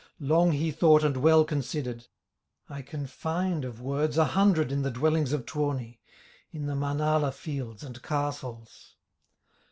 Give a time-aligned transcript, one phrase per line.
[0.19, 2.07] Long he thought and well considered:
[2.67, 5.99] "I can find of words a hundred In the dwellings of Tuoni,
[6.51, 8.95] In the Manala fields and castles."